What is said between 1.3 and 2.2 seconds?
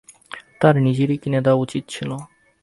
দেয়া উচিত ছিল।